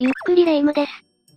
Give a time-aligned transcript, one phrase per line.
[0.00, 0.92] ゆっくりレ夢ムです。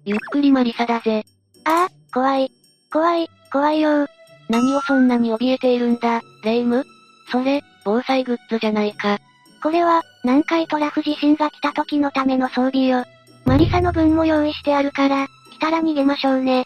[0.05, 1.25] ゆっくりマリサだぜ。
[1.65, 2.51] ああ、怖い。
[2.93, 4.05] 怖い、怖いよ
[4.49, 6.77] 何をそんなに怯えているんだ、レ夢？
[6.77, 6.85] ム
[7.31, 9.17] それ、防災グッズじゃないか。
[9.63, 13.03] これは、南海トラフ地震が来た時のための装備よ。
[13.45, 16.65] マリサの分も用意してあるから、来たら逃げましょうね。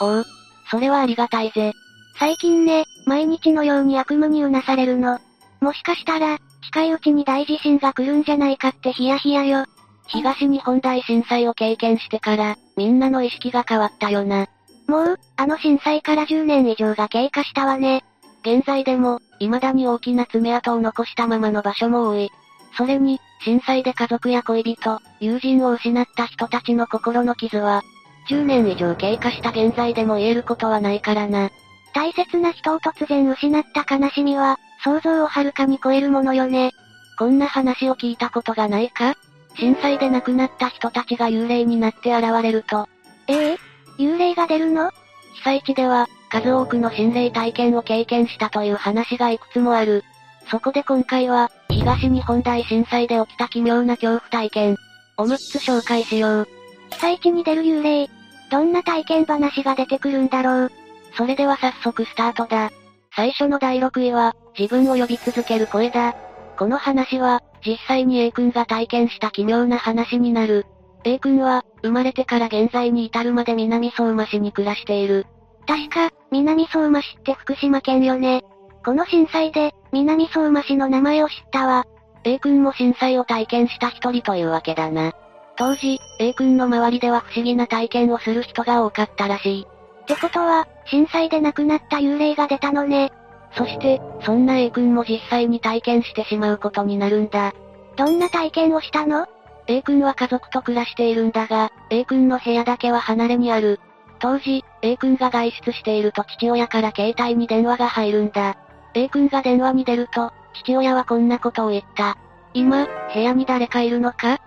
[0.00, 0.24] お、おう。
[0.70, 1.74] それはありがたいぜ。
[2.18, 5.18] 最近ね、毎日のように悪夢にうなされるの。
[5.60, 9.66] もしかしたら、近いうちに大地震が来るんじゃないかってヒヤヒヤよ。
[10.10, 14.48] 東日本大震災を経験してから、みんなの意識が変わったよな。
[14.88, 18.04] もう、あの震災から10年以上が経過したわね。
[18.42, 22.30] 現在でも、未だに大きな爪痕を残したままの場所も多い。
[22.76, 27.82] それに、震災で家族や恋人、友人を失った人たちの心の傷は、
[28.28, 31.50] 10年以上経過した現在でも言えることはないからな。
[31.94, 36.72] 大切な人を突然失った悲しみは、想像をはるかに超えるものよね。
[37.18, 39.14] こんな話を聞いたことがないか？
[39.56, 42.88] 震災で亡くなった人たちが幽霊になって現れると。
[43.26, 43.58] ええ
[43.98, 44.90] 幽霊が出るの？
[45.34, 50.04] 被災地では、数多くの心霊体験を経験したという話がいくつもある。
[50.50, 54.76] そこで今回は、東日本大震災で起きた奇妙な恐怖体験、
[55.18, 56.48] を6つ紹介しよう。
[56.90, 58.08] 被災地に出る幽霊。
[58.50, 60.72] どんな体験話が出てくるんだろう？
[61.16, 62.70] それでは早速スタートだ。
[63.14, 66.14] 最初の第6位は、自分を呼び続ける声だ。
[66.60, 70.66] この話は、実際に A 君が体験した奇妙な話になる。
[71.04, 75.24] A 君は、生まれてから現在に至るまで南相馬市に暮らしている。
[75.66, 78.44] 確か、南相馬市って福島県よね。
[78.84, 81.86] この震災で、南相馬市の名前を知ったわ。
[82.24, 85.14] A 君も震災を体験した一人というわけだな。
[85.56, 89.66] 当時、A 君の周りでは不思議な体験をする人が多かったらしい。
[90.02, 93.12] ってことは、震災で亡くなった幽霊が出たのね。
[93.52, 97.52] そして、そんな A 君も実際に体験してしまうことになるんだ。
[97.96, 99.26] どんな体験をしたの
[99.66, 103.80] ?A 君は家族と暮らしているんだが、A 君の部屋だけは離れにある。
[104.20, 108.56] 当時、A 君が外出していると父親から携帯に電話が入るんだ。
[108.94, 110.32] A 君が電話に出ると、
[110.62, 112.18] 父親はこんなことを言った。
[112.54, 114.34] 今、部屋に誰かいるのか？
[114.34, 114.38] ん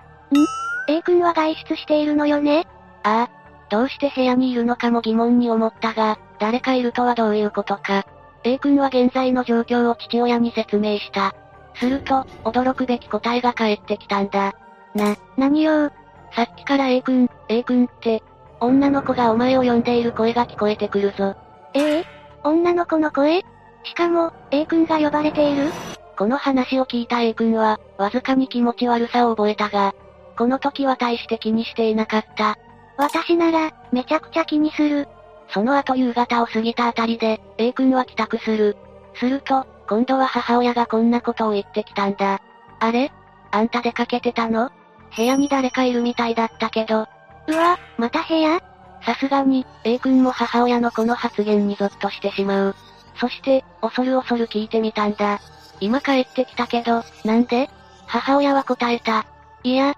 [0.87, 2.67] ?A 君は外出しているのよね？
[3.03, 3.43] ああ。
[3.69, 8.05] どうして部屋にいるのかも疑問に思ったが、誰かいるとはどういうことか。
[8.43, 11.33] A 君は現在の状況を父親に説明した。
[11.75, 14.53] すると、驚くべき答えが返ってきたんだ。
[14.93, 15.89] な、何よ
[16.35, 18.21] さっきから A 君、A 君って、
[18.59, 21.35] 女の子がお前を呼んでいる声が聞こえてくるぞ。
[21.73, 22.05] ええ？
[22.43, 23.43] 女の子の声？
[23.83, 25.71] しかも、A 君が呼ばれている？
[26.17, 29.95] この話を聞いた A 君は、わずかに気持ち悪さを覚えたが、
[30.37, 32.57] この時は大して気にしていなかった。
[32.97, 35.07] 私なら、めちゃくちゃ気にする。
[35.53, 38.75] その後夕方を過ぎたあたりで、A 君は帰宅する。
[39.15, 42.41] すると、今度は母親がこんなことを言ってきたんだ。
[42.79, 43.11] あれ？
[43.51, 44.71] あんた出かけてたの？
[45.15, 47.07] 部屋に誰かいるみたいだったけど。
[47.47, 48.61] うわ、また部屋？
[49.05, 52.75] さすがに、A 君も母親のこの発言にゾッとしてしまう。
[53.19, 55.39] そして、恐る恐る聞いてみたんだ。
[55.79, 57.69] 今帰ってきたけど、なんで？
[58.07, 59.27] 母親は答えた。
[59.63, 59.95] いや、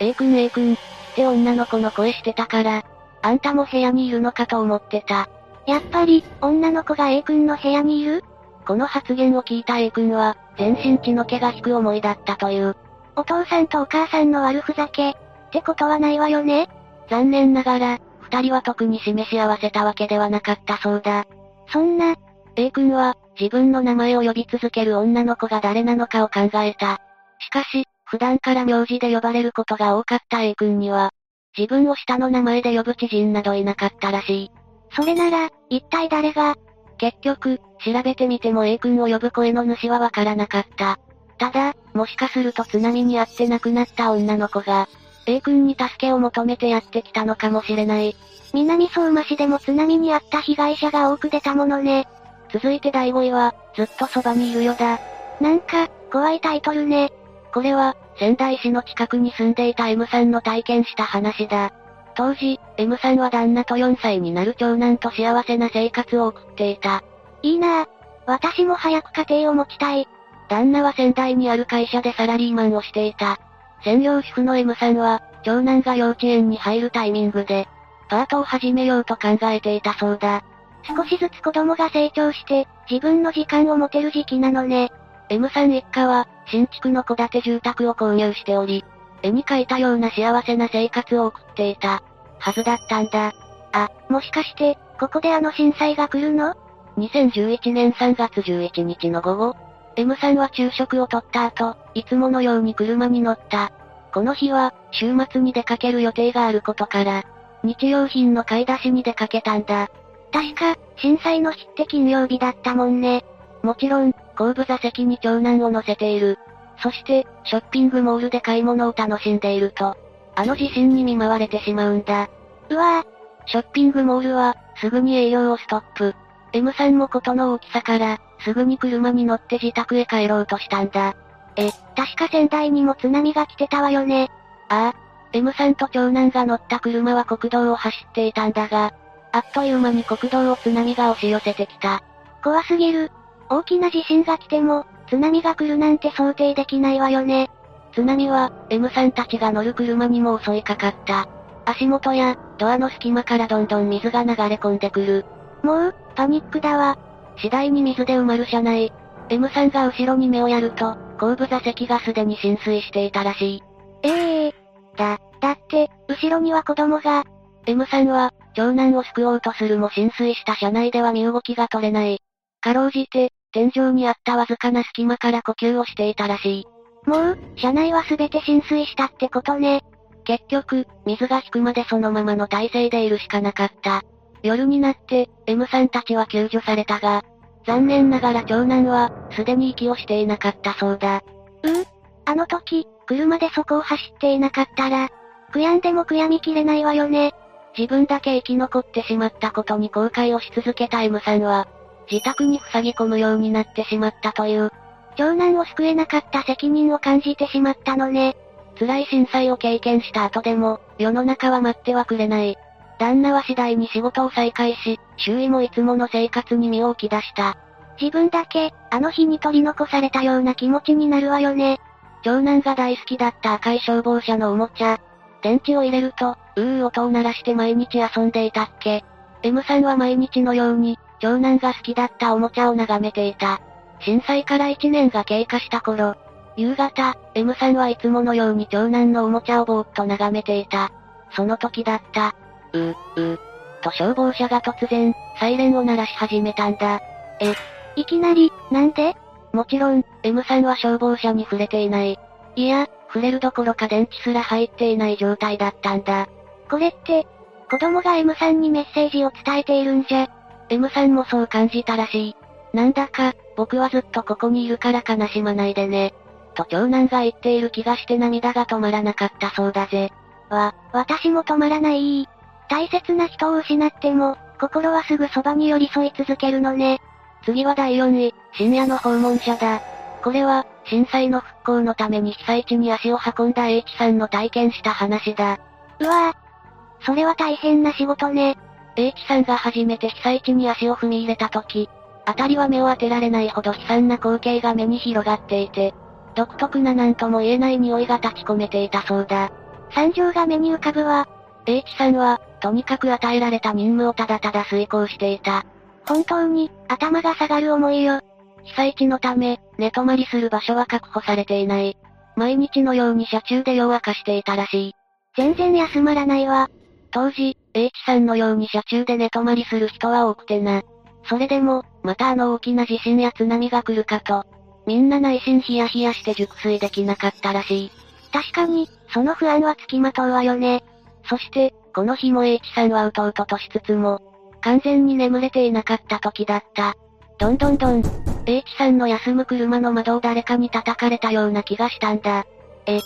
[0.00, 0.76] A 君 A 君っ
[1.14, 2.84] て女の子の声してたから、
[3.22, 5.28] あんたも部屋にいるのかと思ってた。
[5.66, 8.24] やっぱり、女の子が A 君の部屋にいる？
[8.66, 12.76] この発言を聞いた A 君は、全身血の気が引く思いだったという。
[13.16, 15.14] お父さんとお母さんの悪ふざけ、っ
[15.52, 16.68] てことはないわよね
[17.08, 21.26] 残念ながら、二人は特に示し合わせたわけではなかったそうだ。
[21.68, 22.14] そんな、
[22.56, 27.00] A 君は、自分の名前を呼び続ける女の子が誰なのかを考えた。
[27.38, 31.10] しかし、普段から名字で呼ばれることが多かった A 君には、
[31.56, 34.50] 自分を下の名前で呼ぶ知人などいなかったらしい。
[34.94, 36.56] それなら、一体誰が？
[36.98, 40.98] 結局、調べてみても A 君を呼ぶ声の主はわからなかった。
[41.38, 44.88] ただ、もしかすると津波にあって亡くなった女の子が、
[45.26, 48.16] A 君に助けを求めてやってきたのかもしれない。
[48.52, 52.06] 南相馬市でも津波にあった被害者が多く出たものね。
[52.52, 55.00] 続いて第5位は、ずっとそばにいるよだ。
[55.40, 57.10] なんか、怖いタイトルね。
[57.52, 61.72] これは、仙台市の近くに住んでいた M さんの体験した話だ。
[62.14, 67.02] 当時、M さんは旦那と4歳になる長男と幸せな生活を送っていた。
[67.42, 67.88] いいなぁ。
[68.26, 70.06] 私も早く家庭を持ちたい。
[70.48, 73.38] 旦那は仙台にある会社でサラリーマンをしていた。
[73.84, 77.66] 専業主婦の M さんは、長男が幼稚園に入るタイミングで、
[78.08, 80.44] パートを始めようと考えていたそうだ。
[80.84, 84.92] 少しずつ子供が成長して、自分の時間を持てる時期なのね。
[85.32, 88.84] M さん一家は、新築の戸建て住宅を購入しており、
[89.22, 92.02] 絵に描いたような幸せな生活を送っていた、
[92.38, 93.32] はずだったんだ。
[93.72, 96.54] あ、もしかして、ここであの震災が来るの
[96.98, 99.56] ?2011 年3月11日の午後、
[99.96, 103.72] M さんは昼食をとった後、いつものように車に乗った。
[104.12, 107.24] この日は、週末に出かける予定があることから、
[107.64, 109.88] 日用品の買い出しに出かけたんだ。
[110.30, 113.24] 確か、震災の日って金曜日だったもんね。
[113.62, 114.12] もちろん、
[114.42, 116.38] 後部座席に長男を乗せている。
[116.82, 119.96] そして、ショッピングモールで買い物を楽しんでいると、
[120.34, 122.28] あの地震に見舞われてしまうんだ。
[122.68, 123.48] うわぁ。
[123.48, 126.14] ショッピングモールは、すぐに営業をストップ。
[126.52, 131.14] M さんもことの大きさから、すぐに車に乗って自宅へ帰ろうとしたんだ。
[131.56, 134.30] え、確か仙台にも津波が来てたわよね。
[134.68, 135.02] ああ。
[135.32, 138.92] M さんと長男が乗った車は国道を走っていたんだが、
[139.32, 142.02] あっという間に国道を津波が押し寄せてきた。
[142.42, 143.10] 怖すぎる。
[143.48, 147.50] 大きな地震が来ても、津波が来るなんて想定できないわよね。
[147.92, 151.28] 津波は、M さんたちが乗る車にも襲いかかった。
[151.64, 155.26] 足元や、ドアの隙間からどんどん水が流れ込んでくる。
[155.62, 156.98] もう、パニックだわ。
[157.36, 158.92] 次第に水で埋まる車内。
[159.28, 163.62] M さんが後ろに目をやると、後部座席がすでに浸水していたらしい。
[164.02, 164.52] ええー、
[164.96, 167.24] だ、だって、後ろには子供が。
[167.66, 172.21] M さんは、長男を救おうとするも浸水した車内では身動きが取れない。
[172.62, 176.66] かろうじて、天井にあったわずかな隙間から呼吸をしていたらしい。
[177.06, 179.82] もう、車内はすべて浸水したってことね。
[180.24, 184.02] 結局、水が引くまでそのままの体勢でいるしかなかった。
[184.42, 187.22] 夜になって、M さんたちは救助されたが、
[187.66, 191.22] 残念ながら長男は、すでに息をしていなかったそうだ。
[191.64, 191.84] うう
[192.24, 195.10] あの時、車でそこを走っていなかったら、
[195.52, 197.34] 悔やんでも悔やみきれないわよね。
[197.76, 201.66] 自分だけ生き残ってしまったことに後悔をし続けた M さんは、
[202.10, 204.70] 自宅に塞ぎ込むようになってしまったという。
[205.16, 208.36] 長男を救えなかった責任を感じてしまったのね。
[208.78, 212.56] 辛い震災を経験した後でも、世の中は待ってはくれない。
[212.98, 217.56] 旦那は次第に仕事を再開し、周囲もいつもの生活に身を置き出した。
[218.00, 221.80] 自分だけ、あの日に取り残されたような気持ちになるわよね。
[222.22, 224.98] 長男が大好きだった赤い消防車のおもちゃ。
[225.42, 229.04] 電池を入れると、うー音を鳴らして毎日遊んでいたっけ。
[229.42, 233.60] M さんは毎日のように、長男が好きだったおもちゃを眺めていた。
[234.00, 236.16] 震災から1年が経過した頃、
[236.56, 240.90] 夕方、M さんはいつものように長男のおもちゃをぼーっと眺めていた。
[241.30, 242.34] その時だった。
[242.72, 243.38] う、う、
[243.82, 247.00] と消防車が突然、サイレンを鳴らし始めたんだ。
[247.40, 247.54] え、
[247.94, 249.16] いきなり、なんで？
[249.52, 252.18] もちろん、M さんは消防車に触れていない。
[252.56, 256.26] いや、触れるどころか電池すら入っていない状態だったんだ。
[256.68, 257.28] これって、
[257.70, 260.28] 子供が M さんにメッセージを伝えているんじゃ。
[260.72, 262.36] M さんもそう感じたらしい。
[262.72, 266.14] なんだか、僕はずっとここにいるから悲しまないでね。
[266.54, 270.10] と長男が言っている気がして涙が止まらなかったそうだぜ。
[270.48, 272.26] わ、私も止まらない。
[272.70, 277.00] 大切な人を失っても、心はすぐそばに寄り添い続けるのね。
[277.44, 279.82] 次は第4位、深夜の訪問者だ。
[280.22, 285.58] これは、震災の復興のために被災地に足を運んだ H さんの体験した話だ。
[285.98, 287.04] うわぁ。
[287.04, 288.56] それは大変な仕事ね。
[288.96, 291.88] H さんが初めて被災地に足を踏み入れた時、
[292.26, 295.94] 辺りは目を当てられないほど悲惨な光景が目に広がっていて、
[296.34, 299.50] 独特な何とも言えない匂いが立ち込めていたそうだ。
[299.94, 301.28] 惨状が目に浮かぶわ。
[301.66, 305.64] H さんは、とにかく与えられた任務をただただ遂行していた。
[306.06, 308.20] 本当に、頭が下がる思いよ。
[308.64, 311.96] 被災地のため、寝泊まりする場所は確保されていない。
[312.36, 314.94] 毎日のように車中で夜明かしていたらしい。
[315.36, 316.68] 全然休まらないわ。
[317.10, 320.82] 当時、H さんのように車中で寝泊まりする人は多くてな。
[321.24, 324.44] それでも、またあの大きな地震や津波が来るかと。
[324.86, 327.90] みんな内心ヒヤヒヤして熟睡できなかったらしい。
[328.32, 330.82] 確かに、その不安はつきまとうわよね。
[331.28, 334.20] そして、この日も H さんはうとうととしつつも、
[334.60, 336.94] 完全に眠れていなかった時だった。
[337.38, 338.02] どんどんどん、
[338.46, 342.44] H さんの休む車の窓を誰かに叩かれたような気がしたんだ。
[342.86, 342.98] え、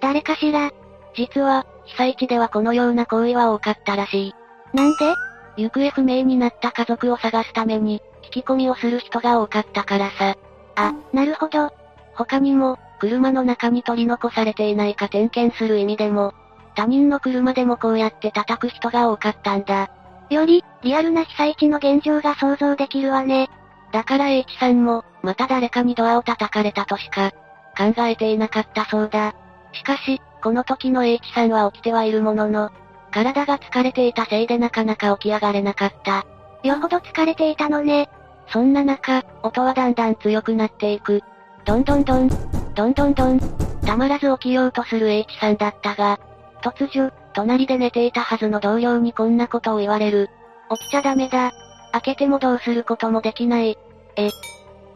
[0.00, 0.70] 誰かしら？
[1.14, 4.34] 実は、被災地ではこのような行為は多かったらしい。
[4.74, 5.14] なんで？
[5.56, 10.36] 行方不明になった家族を探すために、聞き込みをする人が多かったからさ。
[10.76, 11.70] あ、なるほど。
[12.14, 16.32] 他にも、車の中に取り残されていないか点検する意味でも、
[16.74, 19.90] 他人の車でもこうやって叩く人が多かったんだ。
[20.30, 23.50] より、リアルな被災地の現状が想像できるわね。
[23.92, 27.32] だから H さんも、また誰かにドアを叩かれたとしか、
[27.76, 29.34] 考えていなかったそうだ。
[29.72, 32.70] しかし、この時の H さんは起きてはいるものの、
[33.12, 36.26] 体が疲れていたせいでなかなか起き上がれなかった。
[36.66, 38.10] よほど疲れていたのね。
[38.48, 41.22] そんな中、音はだんだん強くなっていく。
[41.64, 42.28] どんどんどん、
[42.74, 43.40] どんどんどん、
[43.86, 46.18] たまらず起きようとする H さんだったが、
[46.62, 50.28] 突如、隣で寝ていたはずの同僚にこんなことを言われる。
[50.70, 51.52] 起きちゃダメだ。
[51.92, 53.78] 開けてもどうすることもできない。
[54.16, 54.30] え、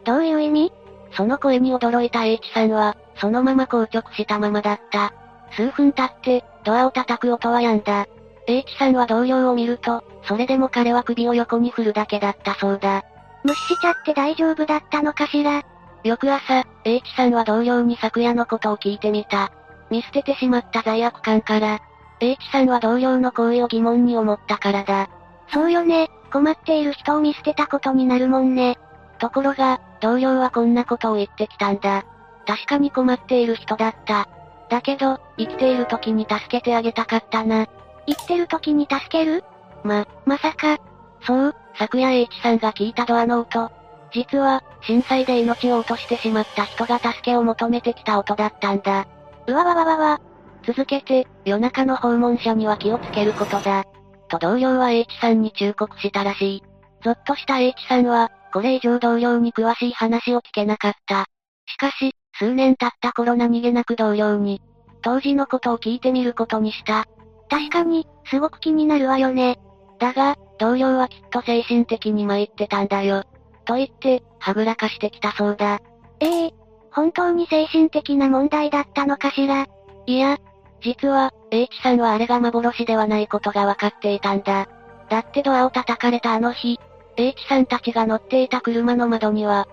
[0.05, 0.73] どういう意味？
[1.13, 5.13] その声に驚いた H さんは、そのまま硬直したままだった。
[5.53, 8.07] 数分経って、ドアを叩く音は止んだ。
[8.47, 13.05] H さんは同僚を見ると、それでも彼は首を横に振るだけだったそうだ。
[13.45, 15.63] 無視しちゃって大丈夫だったのかしら
[16.05, 19.51] 翌朝、H さんは同僚に昨夜のことを聞いてみた。
[19.91, 21.81] 見捨ててしまった罪悪感から、
[22.21, 25.09] H さんは同僚の行為を疑問に思ったからだ。
[25.53, 28.79] そうよね、困っている人を見捨てたことになるもんね。
[29.19, 32.05] ところが、同僚はこんなことを言ってきたんだ。
[32.47, 34.29] 確かに困っている人だった。
[34.69, 37.67] だけど、生きている時に助けてあげたかったな。
[38.07, 39.45] 生きてる時に助ける？
[39.85, 40.79] ま、まさか。
[41.23, 43.71] そう、昨夜 H さんが聞いたドアの音。
[44.13, 49.07] 実は、震災で命を落としてしまった人が助けを求めてきた音だったんだ。
[49.47, 50.21] うわわわわわ。
[50.65, 53.85] 続けて、夜中の訪問者には気をつけることだ。
[54.29, 56.63] と同僚は H さんに忠告したらしい。
[57.05, 61.27] ゾッとした H さんは、これ以上同僚に詳しい話を聞けなかった。
[61.67, 64.61] しかし、数年経った頃何気なく同僚に、
[65.03, 67.07] 当時のことを聞いてみることにした。
[67.49, 69.59] 確かに、すごく気になるわよね。
[69.99, 73.25] だが、同僚はきっと精神的に参ってたんだよ。
[73.65, 75.81] と言って、はぐらかしてきたそうだ。
[76.21, 76.53] ええー、
[76.93, 79.67] 本当に精神的な問題だったのかしら。
[80.07, 80.39] いや、
[80.83, 84.69] 実は、H さんはあれが幻ではないことが分かっていたんだ。
[85.09, 86.79] だってドアを叩かれたあの日、
[87.17, 89.67] H さんたちが乗っていた車の窓には、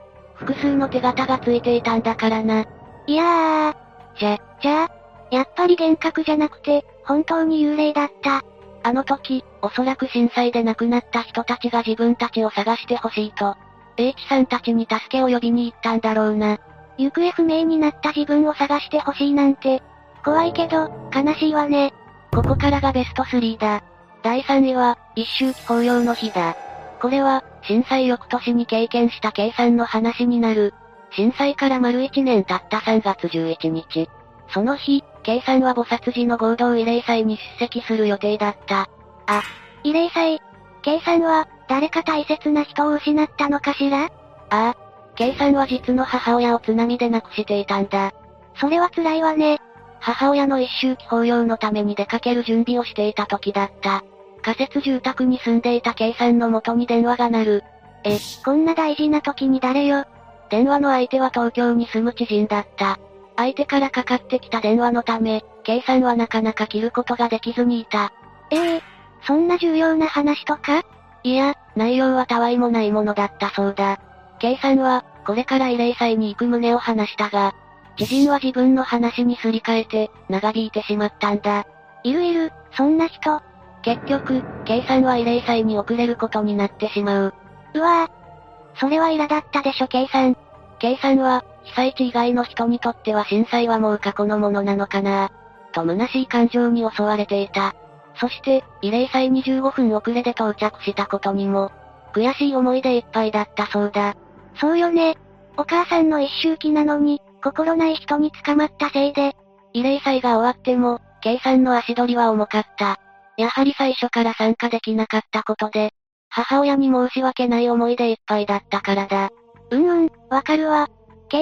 [0.44, 2.66] 複数の手形がついていたんだからな。
[3.08, 4.20] いやー。
[4.20, 4.92] じゃ、じゃあ、
[5.32, 8.44] やっぱり幻覚じゃなくて、本当に幽霊だった。
[8.84, 13.56] あの時、おそらく震災で亡くなった人たちが自分たちを探してほしいと、
[13.98, 16.60] H さんたちに助けを呼びに行ったんだろうな。
[16.98, 19.82] 行方不明になった自分を探してほしいなんて、
[20.24, 21.94] 怖いけど、悲しいわね。
[22.34, 23.84] ここからがベスト3だ。
[24.22, 26.56] 第3位は、一周期法要の日だ。
[27.02, 30.74] これは、震災翌年に経験した計算の話になる。
[31.12, 34.10] 震災から丸1年経った3月11日。
[34.50, 38.89] その日、K さんは菩薩寺の合同慰霊祭に出席する予定だった。
[39.27, 39.41] あ、
[39.84, 40.41] 慰霊祭
[40.82, 44.05] ?K さんは、誰か大切な人を失ったのかしら？
[44.05, 44.10] あ
[44.50, 44.75] あ。
[45.15, 48.12] K さんは実の母親を津波で亡くしていたんだ。
[48.55, 49.60] それは辛いわね。
[50.00, 54.03] 母親の一周期法要のために出かける準備をしていた時だった。
[54.44, 57.64] 仮設住宅に住んでいた K さんの元に電話が鳴る。
[58.04, 60.06] え、こんな大事な時に誰よ？
[60.50, 63.00] 電話の相手は東京に住む知人だった。
[63.38, 68.14] 相手からかかってきた電話のため、K さんはなかなか切ることができずにいた。
[68.52, 68.82] ええー、
[69.26, 70.84] そんな重要な話とか？
[71.24, 74.00] いや、内容はたわいもないものだったそうだ。
[74.40, 77.56] K さんは、これから慰霊祭に行く旨を話したが、
[77.98, 81.66] 知人は自分の話にすり替えて、長引いてしまったんだ。
[82.04, 83.42] いるいる、そんな人。
[83.84, 84.42] 結局、
[84.88, 87.34] さんは慰霊祭に遅れることになってしまう。
[87.75, 88.80] うわぁ。
[88.80, 90.38] それは苛だったでしょん。
[90.80, 95.32] K さんは、被災地以外の人にとっては震災はもう過去のものなのかな
[95.74, 97.75] と虚しい感情に襲われていた。
[98.16, 101.72] そして、慰霊祭に15分遅れで到着したことにも、
[102.13, 104.16] 悔しい思いでいっぱいだったそうだ。
[104.60, 105.18] そうよね。
[105.58, 109.36] お母さんの一周期なのに、心ない人に捕まったせいで。
[109.74, 111.02] 慰霊祭が終わっても、
[111.42, 113.00] さんの足取りは重かった。
[113.38, 115.92] やはり最初から参加できなかったことで、
[116.30, 119.30] 母親に申し訳ない思いでいっぱいだったからだ。
[119.72, 120.88] うんうん、わかるわ。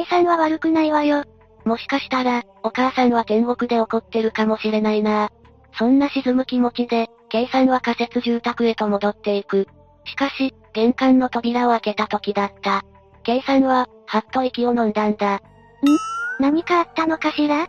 [0.10, 1.26] さんは悪くないわよ。
[1.66, 5.30] もしかしたら、お母さんは天国で怒ってるかもしれないな。
[5.78, 7.10] そんな沈む気持ちで、
[7.52, 9.68] さんは仮設住宅へと戻っていく。
[10.06, 12.84] しかし、玄関の扉を開けた時だった。
[13.46, 15.36] さんは、はっと息を飲んだんだ。
[15.36, 15.40] ん
[16.40, 17.68] 何かあったのかしら？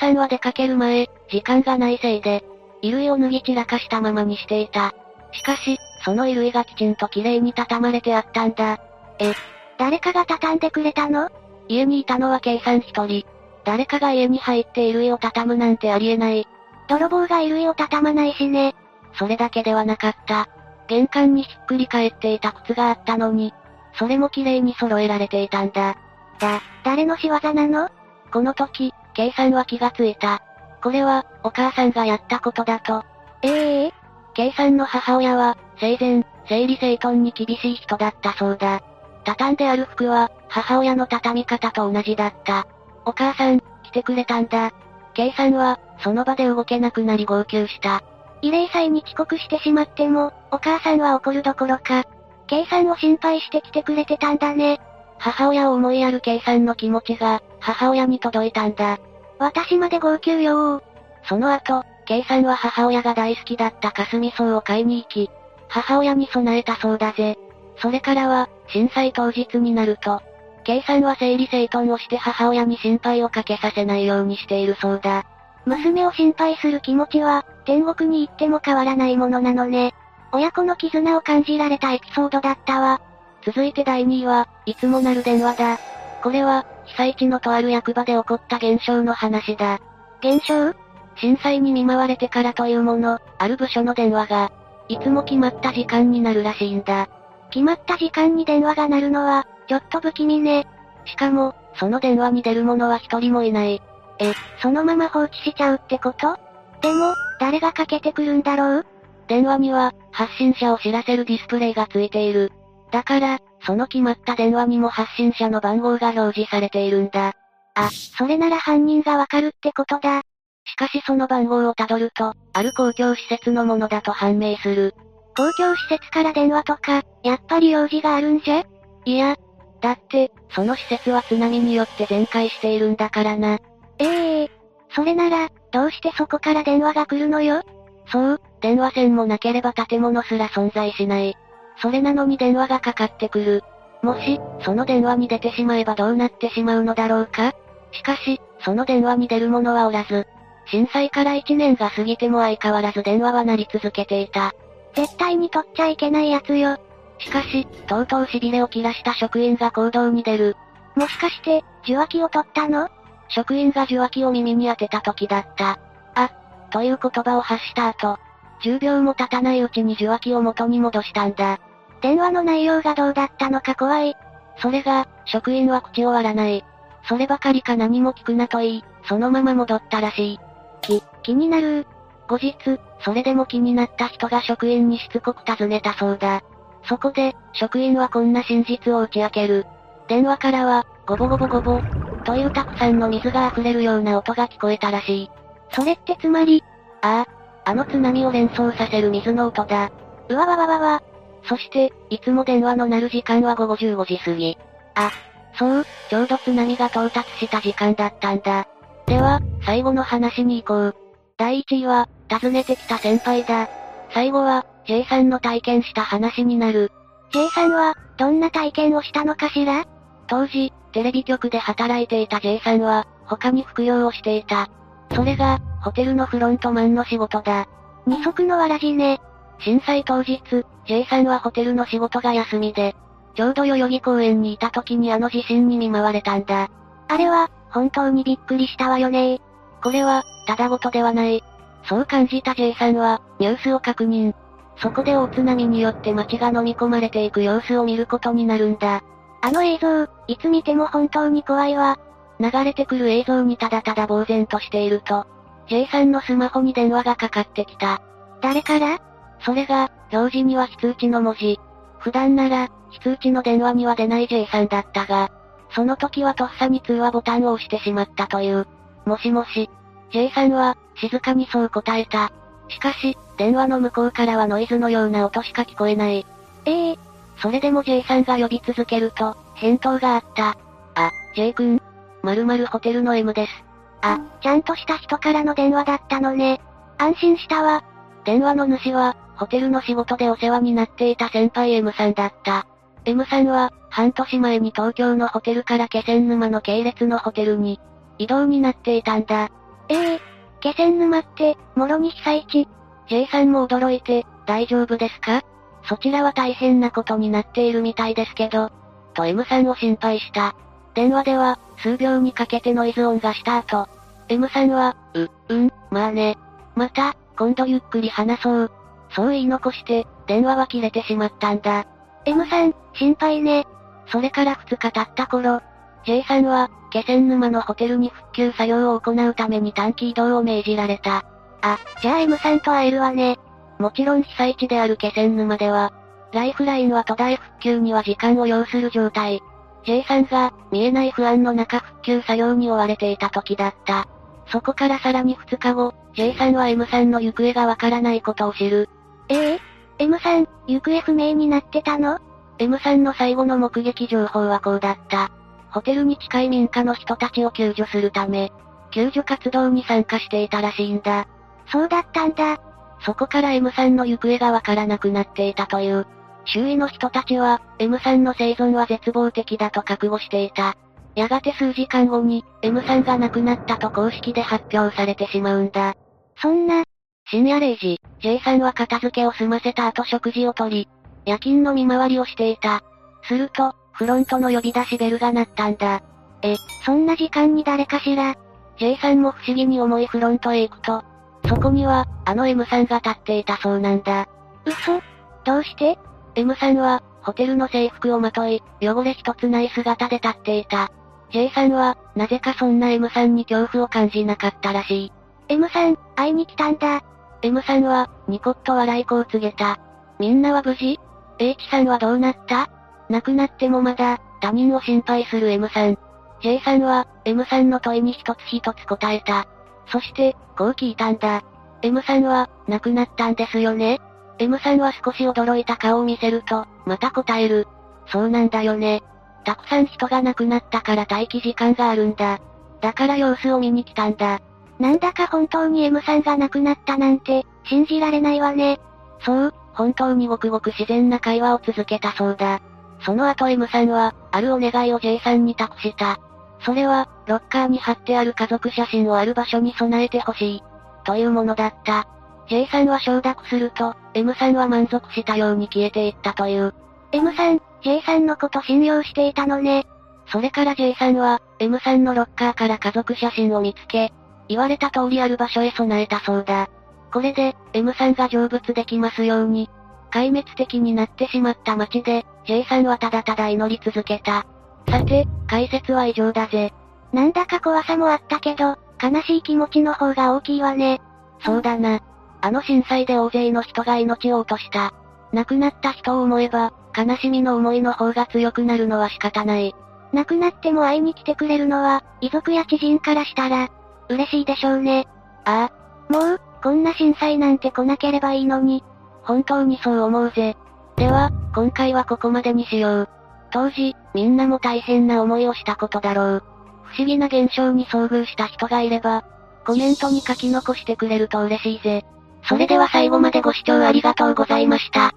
[0.00, 2.44] さんは出かける前、時間がないせいで、
[2.82, 4.94] 衣類を脱ぎ散らかしたままにしていた。
[5.32, 8.78] しかし、その衣類がきちんと綺麗に畳まれてあったんだ。
[9.18, 9.34] え、
[9.78, 11.30] 誰かが畳んでくれたの？
[11.68, 13.26] 家にいたのはさん一人。
[13.64, 16.46] 誰かが家に入って衣類を畳むなんてありえない。
[16.88, 18.74] 泥棒が衣類を畳まないしね。
[19.18, 20.48] それだけではなかった。
[20.86, 23.52] 玄関にひっくり返っていた靴があったのに、
[23.98, 25.96] それも綺麗に揃えられていたんだ。
[26.38, 27.90] だ、誰の仕業なの？
[28.32, 28.94] この時、
[29.36, 30.42] さんは気がついた。
[30.82, 33.04] これは、お母さんがやったことだと。
[33.42, 33.92] ええー、
[34.34, 38.82] K さんの母親は、生前、整理整頓に厳しい人だったそうだ。
[39.24, 42.66] 畳んである服は、母親の畳み方と同じだった。
[43.04, 44.72] お母さん、来てくれたんだ。
[45.14, 48.02] K さんは、その場で動けなくなり号泣した。
[48.42, 52.04] 慰霊祭に遅刻してしまっても、お母さんは怒るどころか、
[52.46, 54.80] K さんを心配して来てくれてたんだね。
[55.18, 58.98] 母親を思いやる K さんの気持ちが、母親に届いたんだ。
[59.38, 60.82] 私まで号泣よ
[61.28, 65.30] その後、K さんは母親が大好きだった霞草を買いに行き、
[65.68, 67.38] 母親に備えたそうだぜ。
[67.76, 70.22] それからは、震災当日になると、
[70.64, 75.24] K さんは整理整頓をして母親に心配をかけさせないようにしているそうだ。
[75.64, 79.94] 娘を心配する気持ちは、天国に行っても変わらないものなのね。
[80.32, 83.00] 親子の絆を感じられたエピソードだったわ。
[83.44, 85.78] 続いて第2位は、いつもなる電話だ。
[86.22, 89.80] これは、被災地のとある役場で起こった現象の話だ。
[90.20, 90.74] 現象？
[91.16, 94.52] 震災に見舞われてからというもの、ある部署の電話が、
[94.88, 97.08] いつも決まった時間になるらしいんだ。
[97.50, 100.66] 決まった時間に電話が鳴るのは、ちょっと不気味ね。
[101.04, 103.82] しかも、その電話に出る者は一人もいない。
[104.18, 106.36] え、そのまま放置しちゃうってこと？
[106.80, 108.86] でも、誰がかけてくるんだろう？
[109.26, 112.52] 電話には、発信者を知らせるディスプレイがついている。
[112.90, 117.34] だから、その決まった電話にも発信者の番号が表示されているんだ。
[117.74, 120.22] あ、それなら犯人がわかるってことだ。
[120.64, 124.94] しかしその番号をたどると、ある公共施設のものだと判明する。
[125.36, 128.64] 公共施設から電話とか、やっぱり用事があるんじゃ？
[129.04, 129.36] いや、
[129.80, 133.58] だって、その施設は津波によって全壊しているんだからな。
[133.98, 134.50] ええー、
[134.90, 137.62] それなら、どうしてそこから電話が来るのよ？
[138.06, 141.36] そう、電話線もなければ建物すら存在しない。
[141.80, 143.64] それなのに電話がかかってくる。
[144.02, 147.52] もし、その電話に出てしまえばどうなってしまうのだろうか？
[147.92, 150.26] しかし、その電話に出る者はおらず、
[150.66, 154.54] 震災から1年が過ぎても相変わらず電話は鳴り続けていた。
[154.94, 156.78] 絶対に取っちゃいけないやつよ。
[157.18, 160.56] しかし、とうとう痺れを切らした職員が行動に出る。
[160.94, 162.88] もしかして、受話器を取ったの？
[163.28, 165.78] 職員が受話器を耳に当てた時だった。
[166.14, 166.30] あ、
[166.70, 168.18] という言葉を発した後、
[168.62, 171.60] 10秒も経たないうちに受話器を元に戻したんだ。
[172.00, 174.16] 電話の内容がどうだったのか怖い。
[174.60, 176.64] それが、職員は口を割らない。
[177.08, 180.40] そればかりか何も聞くなと言い、そのまま戻ったらしい。
[180.82, 181.86] き、気になる。
[182.28, 182.54] 後日、
[183.00, 186.42] それでも気になった人が職員にしつこく尋ねたそうだ。
[186.84, 189.66] そこで、職員はこんな真実を打ち明ける。
[190.08, 191.80] 電話からは、ゴボゴボゴボ、
[192.24, 195.30] というたくさんの水が溢れるような音が聞こえたらしい。
[195.72, 196.62] それってつまり、
[197.02, 197.26] あ
[197.64, 199.90] あ、あの津波を連想させる水の音だ。
[200.28, 201.02] うわわわわわ。
[201.48, 204.58] そして、いつも電話の鳴る時間は午後15時過ぎ。
[204.94, 205.10] あ、
[205.58, 208.66] そう、ちょうど津波が到達した時間だったんだ。
[209.06, 210.94] では、最後の話に行こう。
[211.38, 213.68] 第1位は、訪ねてきた先輩だ。
[214.12, 216.92] 最後は、J さんの体験した話になる。
[217.32, 219.84] J さんは、どんな体験をしたのかしら？
[220.26, 224.68] 当時、テレビ局で働いていた J さんは、他に副業をしていた。
[225.14, 227.66] それが、ホテルのフロントマンの仕事だ。
[228.06, 229.20] 二足のわらじね。
[229.60, 230.40] 震災当日、
[230.86, 232.94] J さんはホテルの仕事が休みで、
[233.34, 236.68] ちょうど代々木公園にいた時にあの地震に見舞われたんだ。
[237.08, 239.40] あれは、本当にびっくりしたわよね
[239.82, 241.42] これは、ただごとではない。
[241.84, 244.34] そう感じた J さんは、ニュースを確認。
[244.76, 249.02] そこで大津波によって街が飲み込まれていく様子を見ることになるんだ。
[249.40, 251.98] あの映像、いつ見ても本当に怖いわ。
[252.40, 255.26] 流れてくる映像にただただ呆然としていると、
[255.68, 258.00] J さんのスマホに電話がかかってきた。
[258.40, 259.00] 誰から？
[259.40, 261.60] それが、表示には非通知の文字。
[261.98, 265.30] 普段なら、非通知の電話には出ない J さんだったが、
[265.70, 268.66] その時はとっさに通話ボタンを押してしまったという。
[269.04, 269.68] もしもし。
[270.10, 272.32] J さんは、静かにそう答えた。
[272.68, 276.26] しかし、電話の向こうからはノイズのような音しか聞こえない。
[276.64, 276.98] ええー、
[277.36, 280.56] それでも J さんが呼び続けると、返答があった。
[280.94, 281.80] あ、J 君。
[282.22, 283.64] 〇〇ホテルの M です。
[284.02, 286.60] あ、ちゃんとした人からの電話だったのね。
[286.98, 287.84] 安心したわ。
[288.24, 292.66] 電話の主は、ホテルの仕事でお世話になっていた先輩 M さんだった。
[293.04, 297.80] M さんは、半年前に東京のホテルから気仙沼の系列のホテルに、
[298.18, 299.48] 移動になっていたんだ。
[299.88, 300.20] ええー、
[300.60, 302.68] 気仙沼って、もろに被災地
[303.08, 305.42] ？J さんも驚いて、大丈夫ですか？
[305.84, 308.70] そちらは大変なことになっているみたいですけど、
[309.14, 310.54] と M さんを心配した。
[310.94, 313.88] 電話では、数秒にかけてノイズ音がした後、
[314.28, 316.36] M さんは、う、うん、まあね。
[316.74, 318.70] また、今度ゆっくり話そう。
[319.18, 321.88] そう言い残して、電話は切れてしまったんだ。
[322.24, 323.66] M さん、心配ね。
[324.06, 325.60] それから2日経った頃、
[326.06, 331.24] J さんは、気仙沼のホテルに復旧作業を行うために短期移動を命じられた。
[331.62, 333.38] あ、じゃあ M さんと会えるわね。
[333.80, 335.92] もちろん被災地である気仙沼では、
[336.32, 339.42] ライフラインは途絶え復旧には時間を要する状態。
[339.84, 344.06] J さんが、見えない不安の中復旧作業に追われていた時だった。
[344.46, 348.88] そこからさらに2日後、J さんは M さんの行方がわからないことを知る。
[349.28, 349.60] ええ
[349.98, 352.18] ?M さん、行方不明になってたの
[352.58, 355.30] ?M さんの最後の目撃情報はこうだった。
[355.70, 358.52] ホテルに近い民家の人たちを救助するため、
[358.90, 361.26] 救助活動に参加していたらしいんだ。
[361.70, 362.58] そうだったんだ。
[363.00, 366.06] そこから M さんの行方がわからなくなっていたという。
[366.46, 370.76] 周囲の人たちは、M さんの生存は絶望的だと覚悟していた。
[371.14, 375.94] やがて数時間後に、M さんが亡くなったと公式で発表されてしまうんだ。
[376.40, 376.84] そんな、
[377.30, 380.88] 深夜0時、J さんは片付けを済ませた後食事をとり、
[381.26, 382.82] 夜勤の見回りをしていた。
[383.24, 386.00] すると、フロントの呼び出しベルが鳴ったんだ。
[386.42, 388.34] え、そんな時間に誰かしら
[388.78, 391.04] ?J さんも不思議に思いフロントへ行くと、
[391.46, 394.26] そこには、あの M さんが立っていたそうなんだ。
[394.64, 395.02] 嘘？
[395.44, 395.98] どうして
[396.34, 400.90] ?M さんは、ホテルの制服をまとい、汚れ一つない姿で立っていた。
[401.30, 405.12] J さんは、なぜかそんな M さんに恐怖を感じなかったらしい。
[405.50, 407.02] M さん、会いに来たんだ。
[407.42, 409.78] M さんは、ニコッと笑いこう告げた。
[410.18, 410.98] みんなは無事
[411.38, 412.68] ?H さんはどうなった？
[413.08, 415.96] 亡くなってもまだ、他人を心配する M さん。
[416.40, 419.46] J さんは、M さんの問いに一つ一つ答えた。
[419.86, 421.42] そして、こう聞いたんだ。
[421.82, 424.00] M さんは、亡くなったんですよね
[424.38, 427.68] ?M さんは少し驚いた顔を見せると、また答える。
[428.06, 429.02] そうなんだよね。
[429.44, 432.40] たくさん人が亡くなったから待機時間があるんだ。
[432.80, 434.40] だから様子を見に来たんだ。
[434.78, 438.78] なんだか本当に M さんが亡くなったなんて、信じられないわね。
[439.20, 442.60] そう、本当にごくごく自然な会話を続けたそうだ。
[443.00, 446.18] その後 M さんは、あるお願いを J さんに託した。
[446.60, 450.62] それは、ロッカーに貼ってある家族写真をある場所に備えてほしい。
[451.04, 452.08] というものだった。
[452.48, 456.74] J さんは承諾すると、M さんは満足したように消えていったという。
[457.12, 459.86] M さん、J さんのこと信用していたのね。
[460.26, 464.12] それから J さんは、M さんのロッカーから家族写真を見つけ、
[464.48, 466.68] 言われた通りある場所へ備えたそうだ。
[467.12, 469.70] これで、M さんが成仏できますように。
[470.10, 474.46] 壊滅的になってしまった街で、J さんはただただ祈り続けた。
[474.88, 476.72] さて、解説は以上だぜ。
[477.12, 481.00] なんだか怖さもあったけど、悲しい気持ちの方が大きいわね。
[481.44, 482.00] そうだな。
[482.40, 484.92] あの震災で大勢の人が命を落とした。
[485.32, 489.74] 亡くなった人を思えば、悲しみの思いの方が強くなるのは仕方ない。
[490.12, 493.68] 亡くなっても会いに来てくれるのは、遺族や知人からしたら、
[494.08, 495.06] 嬉しいでしょうね。
[495.44, 496.12] ああ。
[496.12, 498.82] もう、こんな震災なんて来なければいいのに。
[499.22, 500.56] 本当にそう思うぜ。
[500.96, 503.08] では、今回はここまでにしよう。
[503.50, 506.42] 当時、みんなも大変な思いをしたことだろう。
[506.84, 509.24] 不思議な現象に遭遇した人がいれば、
[509.66, 512.04] コメントに書き残してくれると嬉しいぜ。
[512.44, 515.12] それでは最後までご視聴ありがとうございました。